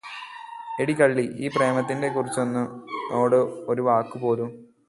[0.81, 3.39] എടീ കള്ളീ ഈ പ്രേമത്തിനെ കുറിച്ചെന്നോട്
[3.69, 4.49] ഒരു വാക്കുപോലും